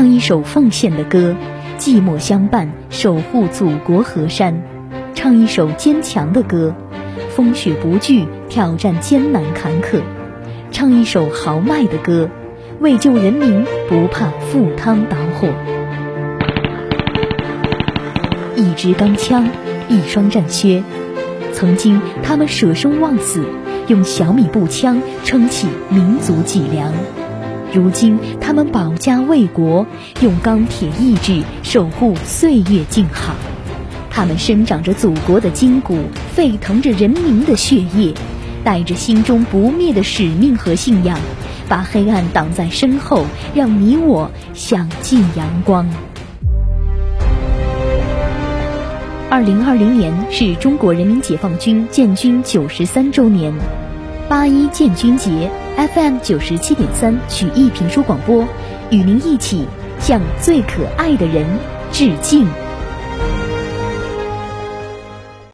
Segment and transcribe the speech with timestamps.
[0.00, 1.36] 唱一首奉献的歌，
[1.76, 4.54] 寂寞相伴，守护祖国河山；
[5.14, 6.74] 唱一首坚强的歌，
[7.28, 10.00] 风雪不惧，挑战艰难坎坷；
[10.72, 12.30] 唱一首豪迈的歌，
[12.80, 15.48] 为救人民，不怕赴汤蹈火。
[18.56, 19.46] 一支钢枪，
[19.90, 20.82] 一双战靴，
[21.52, 23.44] 曾经他们舍生忘死，
[23.88, 26.90] 用小米步枪撑起民族脊梁。
[27.72, 29.86] 如今，他们保家卫国，
[30.20, 33.34] 用钢铁意志守护岁月静好。
[34.10, 35.98] 他们生长着祖国的筋骨，
[36.34, 38.12] 沸腾着人民的血液，
[38.64, 41.16] 带着心中不灭的使命和信仰，
[41.68, 45.88] 把黑暗挡在身后，让你我享尽阳光。
[49.30, 53.54] 二零二零年是中国人民解放军建军九十三周年，
[54.30, 55.50] 八一建军节。
[55.92, 58.46] FM 九十七点三曲艺评书广播，
[58.90, 59.66] 与您一起
[59.98, 61.44] 向最可爱的人
[61.90, 62.46] 致敬。